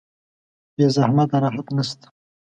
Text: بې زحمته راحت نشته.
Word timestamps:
بې 0.75 0.85
زحمته 0.95 1.37
راحت 1.43 1.67
نشته. 1.77 2.07